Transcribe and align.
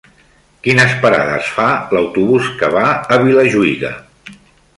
Quines 0.67 0.95
parades 1.03 1.51
fa 1.57 1.67
l'autobús 1.97 2.49
que 2.63 2.71
va 2.79 2.87
a 3.17 3.21
Vilajuïga? 3.27 3.95